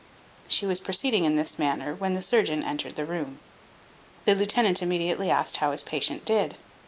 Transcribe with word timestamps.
She 0.47 0.65
was 0.65 0.79
proceeding 0.79 1.25
in 1.25 1.35
this 1.35 1.59
manner 1.59 1.93
when 1.93 2.15
the 2.15 2.23
surgeon 2.23 2.63
entered 2.63 2.95
the 2.95 3.05
room. 3.05 3.37
The 4.25 4.33
lieutenant 4.33 4.81
immediately 4.81 5.29
asked 5.29 5.57
how 5.57 5.73
his 5.73 5.83
patient 5.83 6.25
did. 6.25 6.57